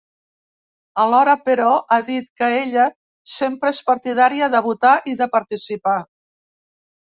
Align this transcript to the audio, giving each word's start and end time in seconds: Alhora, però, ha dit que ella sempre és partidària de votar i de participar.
Alhora, 1.01 1.33
però, 1.49 1.67
ha 1.91 1.99
dit 2.07 2.25
que 2.41 2.49
ella 2.61 2.85
sempre 3.35 3.71
és 3.75 3.83
partidària 3.91 4.49
de 4.57 4.63
votar 4.69 4.95
i 5.13 5.15
de 5.21 5.29
participar. 5.37 5.97